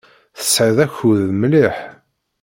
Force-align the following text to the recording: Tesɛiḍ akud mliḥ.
Tesɛiḍ 0.37 0.77
akud 0.85 1.19
mliḥ. 1.33 1.75